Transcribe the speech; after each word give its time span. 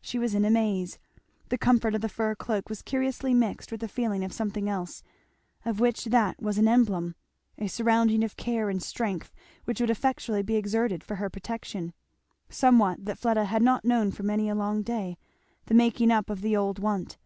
She 0.00 0.18
was 0.18 0.34
in 0.34 0.44
a 0.44 0.50
maze. 0.50 0.98
The 1.50 1.56
comfort 1.56 1.94
of 1.94 2.00
the 2.00 2.08
fur 2.08 2.34
cloak 2.34 2.68
was 2.68 2.82
curiously 2.82 3.32
mixed 3.32 3.70
with 3.70 3.80
the 3.80 3.86
feeling 3.86 4.24
of 4.24 4.32
something 4.32 4.68
else, 4.68 5.04
of 5.64 5.78
which 5.78 6.06
that 6.06 6.42
was 6.42 6.58
an 6.58 6.66
emblem, 6.66 7.14
a 7.56 7.68
surrounding 7.68 8.24
of 8.24 8.36
care 8.36 8.70
and 8.70 8.82
strength 8.82 9.32
which 9.66 9.80
would 9.80 9.88
effectually 9.88 10.42
be 10.42 10.56
exerted 10.56 11.04
for 11.04 11.14
her 11.14 11.30
protection, 11.30 11.92
somewhat 12.50 13.04
that 13.04 13.18
Fleda 13.18 13.44
had 13.44 13.62
not 13.62 13.84
known 13.84 14.10
for 14.10 14.24
many 14.24 14.48
a 14.48 14.54
long 14.56 14.82
day, 14.82 15.16
the 15.66 15.74
making 15.74 16.10
up 16.10 16.28
of 16.28 16.40
the 16.40 16.56
old 16.56 16.80
want. 16.80 17.16